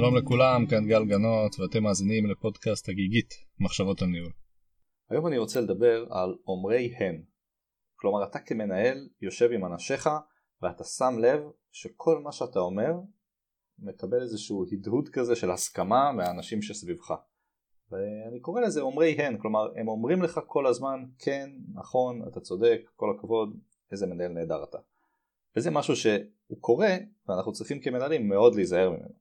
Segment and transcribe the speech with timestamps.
[0.00, 4.32] שלום לכולם, כאן גל גנות ואתם מאזינים לפודקאסט הגיגית, מחשבות על ניהול.
[5.10, 7.22] היום אני רוצה לדבר על אומרי הן.
[7.96, 10.08] כלומר אתה כמנהל יושב עם אנשיך
[10.62, 11.40] ואתה שם לב
[11.72, 12.92] שכל מה שאתה אומר
[13.78, 17.14] מקבל איזשהו הדהוד כזה של הסכמה מהאנשים שסביבך.
[17.90, 22.80] ואני קורא לזה אומרי הן, כלומר הם אומרים לך כל הזמן כן, נכון, אתה צודק,
[22.96, 23.56] כל הכבוד,
[23.92, 24.78] איזה מנהל נהדר אתה.
[25.56, 26.96] וזה משהו שהוא קורה
[27.28, 29.19] ואנחנו צריכים כמנהלים מאוד להיזהר ממנו.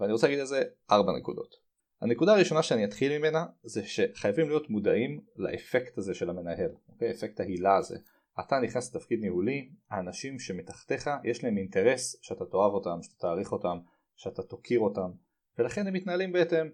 [0.00, 1.56] ואני רוצה להגיד על זה ארבע נקודות.
[2.00, 7.10] הנקודה הראשונה שאני אתחיל ממנה זה שחייבים להיות מודעים לאפקט הזה של המנהל, אוקיי?
[7.10, 7.96] אפקט ההילה הזה.
[8.40, 13.78] אתה נכנס לתפקיד ניהולי, האנשים שמתחתיך יש להם אינטרס שאתה תאהב אותם, שאתה תעריך אותם,
[14.16, 15.10] שאתה תוקיר אותם,
[15.58, 16.66] ולכן הם מתנהלים בהתאם,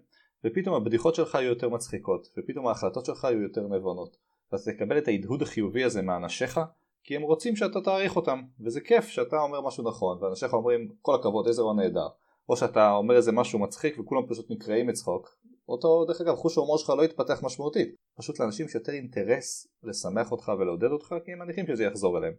[0.43, 4.17] ופתאום הבדיחות שלך יהיו יותר מצחיקות, ופתאום ההחלטות שלך יהיו יותר נבונות,
[4.51, 6.59] ואתה תקבל את ההדהוד החיובי הזה מאנשיך,
[7.03, 11.15] כי הם רוצים שאתה תעריך אותם, וזה כיף שאתה אומר משהו נכון, ואנשיך אומרים כל
[11.15, 12.07] הכבוד איזה רון נהדר,
[12.49, 15.37] או שאתה אומר איזה משהו מצחיק וכולם פשוט נקראים מצחוק
[15.69, 17.95] אותו דרך אגב חוש ההומור שלך לא יתפתח משמעותית.
[18.17, 22.33] פשוט לאנשים שיותר אינטרס לשמח אותך ולעודד אותך כי הם מניחים שזה יחזור אליהם.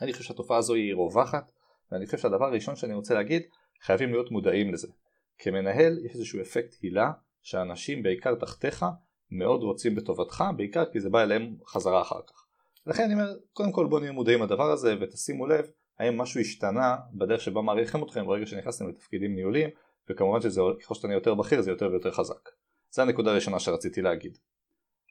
[0.00, 1.52] אני חושב שהתופעה הזו היא רווחת
[1.92, 3.42] ואני חושב שהדבר הראשון שאני רוצה להגיד
[3.82, 4.88] חייבים להיות מודעים לזה.
[5.38, 8.84] כמנהל יש איזשהו אפקט הילה שאנשים בעיקר תחתיך
[9.30, 12.46] מאוד רוצים בטובתך בעיקר כי זה בא אליהם חזרה אחר כך.
[12.86, 15.70] לכן אני אומר קודם כל בואו נהיה מודעים לדבר הזה ותשימו לב
[16.02, 19.70] האם משהו השתנה בדרך שבה מעריכים אתכם ברגע שנכנסתם לתפקידים ניהוליים
[20.10, 22.48] וכמובן שככל שאתה יותר בכיר זה יותר ויותר חזק.
[22.90, 24.38] זו הנקודה הראשונה שרציתי להגיד.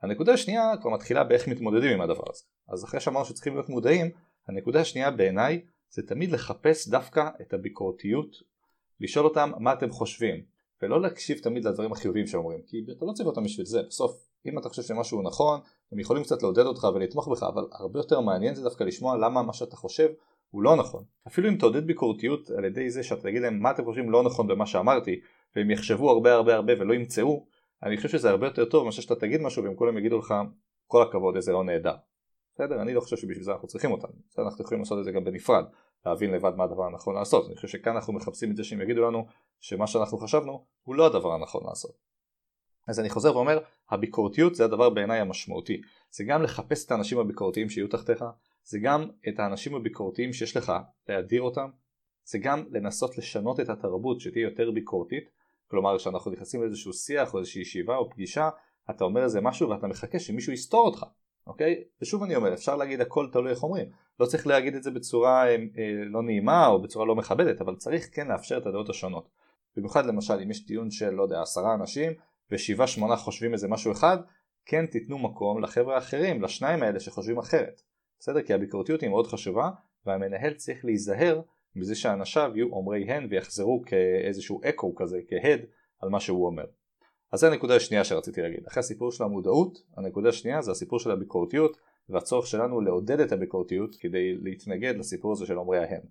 [0.04, 2.44] הנקודה השנייה כבר מתחילה באיך מתמודדים עם הדבר הזה.
[2.70, 4.12] אז אחרי שאמרנו שצריכים להיות מודעים,
[4.48, 8.36] הנקודה השנייה בעיניי זה תמיד לחפש דווקא את הביקורתיות,
[9.00, 10.42] לשאול אותם מה אתם חושבים,
[10.82, 14.60] ולא להקשיב תמיד לדברים החיוביים שאומרים, כי אתה לא צריך אותם בשביל זה, בסוף אם
[14.60, 15.60] אתה חושב שמשהו נכון,
[15.92, 19.44] הם יכולים קצת לעודד אותך ולתמוך בך, אבל הרבה יותר מעניין זה דווקא לשמוע למה
[19.44, 20.10] מה שאתה חושב
[20.52, 21.04] הוא לא נכון.
[21.28, 24.48] אפילו אם תעודד ביקורתיות על ידי זה שאתה תגיד להם מה אתם חושבים לא נכון
[24.48, 25.20] במה שאמרתי
[25.56, 27.46] והם יחשבו הרבה הרבה הרבה ולא ימצאו
[27.84, 30.34] אני חושב שזה הרבה יותר טוב מאשר שאתה תגיד משהו והם כולם יגידו לך
[30.88, 31.96] כל הכבוד איזה לא נהדר.
[32.54, 32.82] בסדר?
[32.82, 34.08] אני לא חושב שבשביל זה אנחנו צריכים אותם.
[34.30, 34.46] בסדר?
[34.46, 35.66] אנחנו יכולים לעשות את זה גם בנפרד.
[36.06, 37.48] להבין לבד מה הדבר הנכון לעשות.
[37.48, 39.26] אני חושב שכאן אנחנו מחפשים את זה שהם יגידו לנו
[39.60, 41.92] שמה שאנחנו חשבנו הוא לא הדבר הנכון לעשות.
[42.88, 43.60] אז אני חוזר ואומר,
[43.90, 45.82] הביקורתיות זה הדבר בעיניי המשמעותי.
[46.12, 48.26] זה גם לחפש את האנשים הביקורתיים שיהיו תחתיך,
[48.64, 50.74] זה גם את האנשים הביקורתיים שיש לך
[51.10, 51.70] להדיר אותם,
[52.24, 55.30] זה גם לנסות לשנות את התרבות שתהיה יותר ביקורתית,
[55.68, 58.50] כלומר כשאנחנו נכנסים לאיזשהו שיח או איזושהי ישיבה או פגישה,
[58.90, 61.06] אתה אומר איזה משהו ואתה מחכה שמישהו יסתור אותך,
[61.48, 61.84] אוקיי?
[62.02, 63.90] ושוב אני אומר, אפשר להגיד הכל תלוי איך אומרים,
[64.20, 67.76] לא צריך להגיד את זה בצורה אה, אה, לא נעימה או בצורה לא מכבדת, אבל
[67.76, 69.30] צריך כן לאפשר את הדעות השונות.
[69.78, 72.14] במיוחד למשל אם יש דיון של לא יודע עשרה אנשים
[72.52, 74.18] ושבעה שמונה חושבים איזה משהו אחד,
[74.66, 77.82] כן תיתנו מקום לחבר'ה האחרים, לשניים האלה שחושבים אחרת.
[78.22, 78.42] בסדר?
[78.42, 79.70] כי הביקורתיות היא מאוד חשובה
[80.06, 81.42] והמנהל צריך להיזהר
[81.76, 85.60] מזה שאנשיו יהיו אומרי הן ויחזרו כאיזשהו אקו כזה, כהד
[86.00, 86.66] על מה שהוא אומר.
[87.32, 88.68] אז זו הנקודה השנייה שרציתי להגיד.
[88.68, 91.78] אחרי הסיפור של המודעות, הנקודה השנייה זה הסיפור של הביקורתיות
[92.10, 96.02] והצורך שלנו לעודד את הביקורתיות כדי להתנגד לסיפור הזה של אומרי ההן.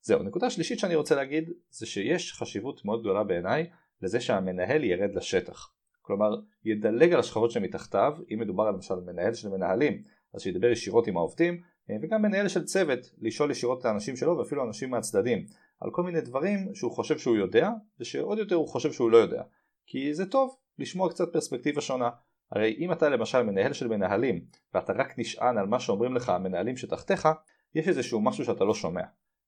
[0.00, 3.66] זהו, נקודה שלישית שאני רוצה להגיד זה שיש חשיבות מאוד גדולה בעיניי
[4.02, 5.72] לזה שהמנהל ירד לשטח.
[6.00, 10.02] כלומר, ידלג על השכבות שמתחתיו, אם מדובר למשל מנהל של מנהלים,
[10.34, 11.60] אז שידבר ישירות עם העובדים
[11.90, 15.46] אה, וגם מנהל של צוות לשאול ישירות את האנשים שלו ואפילו אנשים מהצדדים
[15.80, 17.70] על כל מיני דברים שהוא חושב שהוא יודע
[18.00, 19.42] ושעוד יותר הוא חושב שהוא לא יודע.
[19.86, 22.10] כי זה טוב לשמוע קצת פרספקטיבה שונה.
[22.52, 24.44] הרי אם אתה למשל מנהל של מנהלים
[24.74, 27.28] ואתה רק נשען על מה שאומרים לך המנהלים שתחתיך
[27.74, 29.02] יש איזשהו משהו שאתה לא שומע.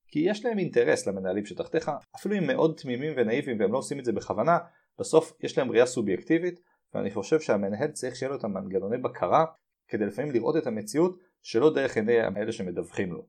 [0.08, 4.04] כי יש להם אינטרס למנהלים שתחתיך אפילו אם מאוד תמימים ונאיבים והם לא עושים את
[4.04, 4.58] זה בכוונה
[4.98, 6.60] בסוף יש להם ראייה סובייקטיבית
[6.94, 9.44] ואני חושב שהמנהל צריך שיהיה לו את המנגנוני בקרה
[9.88, 13.26] כדי לפעמים לראות את המציאות שלא דרך עיני האלה שמדווחים לו.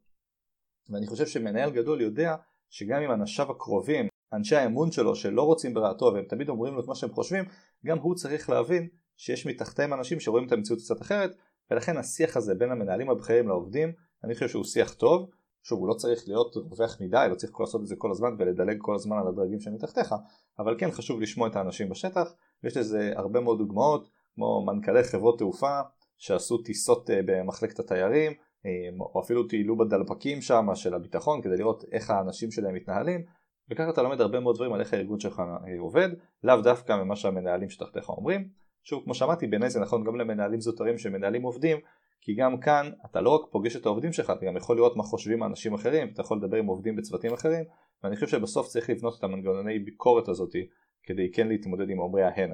[0.89, 2.35] ואני חושב שמנהל גדול יודע
[2.69, 6.88] שגם אם אנשיו הקרובים, אנשי האמון שלו שלא רוצים ברעתו והם תמיד אומרים לו את
[6.88, 7.45] מה שהם חושבים,
[7.85, 11.35] גם הוא צריך להבין שיש מתחתיהם אנשים שרואים את המציאות קצת אחרת
[11.72, 13.93] ולכן השיח הזה בין המנהלים הבכירים לעובדים
[14.23, 15.29] אני חושב שהוא שיח טוב
[15.63, 18.78] שוב הוא לא צריך להיות רווח מדי לא צריך לעשות את זה כל הזמן ולדלג
[18.81, 20.16] כל הזמן על הדרגים שמתחתיך
[20.59, 25.40] אבל כן חשוב לשמוע את האנשים בשטח ויש לזה הרבה מאוד דוגמאות כמו מנכ"לי חברות
[25.40, 25.79] תעופה
[26.17, 28.32] שעשו טיסות אה, במחלקת התיירים
[28.66, 33.26] אה, או אפילו טיילו בדלפקים שם של הביטחון כדי לראות איך האנשים שלהם מתנהלים.
[33.72, 36.09] וככה אתה לומד הרבה מאוד דברים על איך הארגון שלך אה, עובד
[36.44, 38.50] לאו דווקא ממה שהמנהלים שתחתיך אומרים.
[38.84, 41.78] שוב כמו שאמרתי בעיניי זה נכון גם למנהלים זוטרים שמנהלים עובדים
[42.22, 45.03] כי גם כאן אתה לא רק פוגש את העובדים שלך אתה גם יכול לראות מה
[45.03, 47.64] חושבים האנשים אחרים אתה יכול לדבר עם עובדים בצוותים אחרים
[48.03, 50.67] ואני חושב שבסוף צריך לבנות את המנגנוני ביקורת הזאתי
[51.03, 52.52] כדי כן להתמודד עם אומרי ההן.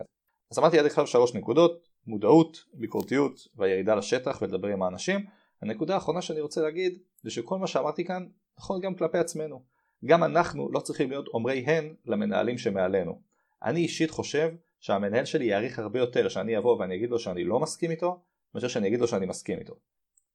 [0.51, 5.25] אז אמרתי עד עכשיו שלוש נקודות מודעות, ביקורתיות והירידה לשטח ולדבר עם האנשים.
[5.61, 8.27] הנקודה האחרונה שאני רוצה להגיד זה שכל מה שאמרתי כאן
[8.57, 9.61] נכון גם כלפי עצמנו.
[10.05, 13.21] גם אנחנו לא צריכים להיות אומרי הן למנהלים שמעלינו.
[13.63, 17.59] אני אישית חושב שהמנהל שלי יעריך הרבה יותר שאני אבוא ואני אגיד לו שאני לא
[17.59, 18.19] מסכים איתו,
[18.55, 19.73] מאשר שאני אגיד לו שאני מסכים איתו.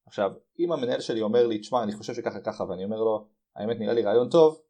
[0.05, 3.79] עכשיו, אם המנהל שלי אומר לי, תשמע, אני חושב שככה ככה, ואני אומר לו, האמת
[3.79, 4.61] נראה לי רעיון טוב,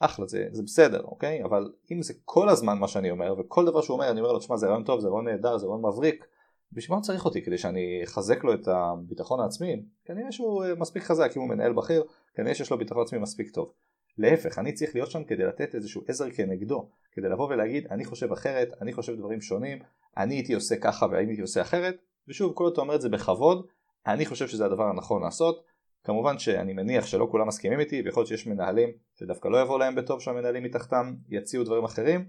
[0.00, 1.44] אחלה, זה, זה בסדר, אוקיי?
[1.44, 4.38] אבל אם זה כל הזמן מה שאני אומר, וכל דבר שהוא אומר, אני אומר לו,
[4.38, 6.24] תשמע, זה רעיון טוב, זה רעיון נהדר, זה רעיון מבריק,
[6.72, 7.42] בשביל מה הוא צריך אותי?
[7.42, 9.82] כדי שאני אחזק לו את הביטחון העצמי?
[10.04, 12.04] כנראה שהוא אה, מספיק חזק, אם הוא מנהל בכיר,
[12.34, 13.72] כנראה שיש לו ביטחון עצמי מספיק טוב.
[14.18, 18.32] להפך, אני צריך להיות שם כדי לתת איזשהו עזר כנגדו, כדי לבוא ולהגיד, אני חושב
[18.32, 19.78] אחרת, אני חושב דברים שונים,
[20.16, 21.96] אני הייתי עושה ככה והייתי עושה אחרת,
[22.28, 23.66] ושוב, כל אתה אומר את זה בכבוד,
[24.06, 25.64] אני חושב שזה הדבר הנכון לעשות,
[26.04, 29.94] כמובן שאני מניח שלא כולם מסכימים איתי, ויכול להיות שיש מנהלים שדווקא לא יבוא להם
[29.94, 32.28] בטוב שהמנהלים מתחתם יציעו דברים אחרים,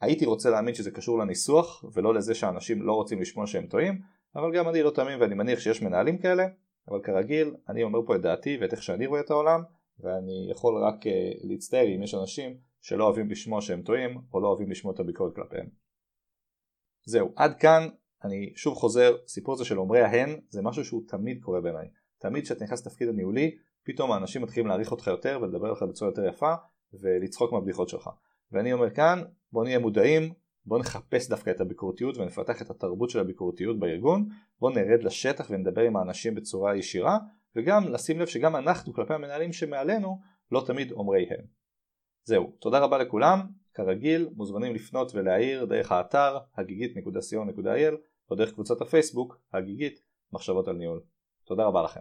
[0.00, 4.00] הייתי רוצה להאמין שזה קשור לניסוח, ולא לזה שאנשים לא רוצים לשמוע שהם טועים,
[4.36, 6.46] אבל גם אני לא תמים ואני מניח שיש מנהלים כאלה,
[6.88, 9.62] אבל כרגיל, אני אומר פה את דעתי ואת איך שאני רואה את העולם,
[10.00, 11.10] ואני יכול רק uh,
[11.42, 15.34] להצטער אם יש אנשים שלא אוהבים לשמוע שהם טועים, או לא אוהבים לשמוע את הביקורת
[15.34, 15.66] כלפיהם.
[17.04, 17.88] זהו, עד כאן,
[18.24, 21.88] אני שוב חוזר, סיפור הזה של אומרי ההן, זה משהו שהוא תמיד קורה בעיניי.
[22.22, 26.24] תמיד כשאתה נכנס לתפקיד הניהולי, פתאום האנשים מתחילים להעריך אותך יותר ולדבר עליך בצורה יותר
[26.24, 26.54] יפה,
[26.92, 28.10] ולצחוק מהבדיחות שלך.
[28.52, 29.22] ואני אומר כאן,
[29.52, 30.32] בוא נהיה מודעים,
[30.64, 34.28] בוא נחפש דווקא את הביקורתיות ונפתח את התרבות של הביקורתיות בארגון,
[34.60, 37.18] בוא נרד לשטח ונדבר עם האנשים בצורה ישירה,
[37.56, 40.18] וגם לשים לב שגם אנחנו כלפי המנהלים שמעלינו
[40.52, 41.44] לא תמיד אומרי הם.
[42.24, 43.40] זהו, תודה רבה לכולם,
[43.74, 47.94] כרגיל מוזמנים לפנות ולהעיר דרך האתר הגיגית.co.il
[48.30, 50.02] או דרך קבוצת הפייסבוק הגיגית
[50.32, 51.11] מחשבות על ניהול.
[51.52, 52.00] תודה רבה לכם.